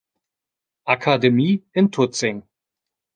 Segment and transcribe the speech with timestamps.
[0.87, 2.41] Akademie in Tutzing.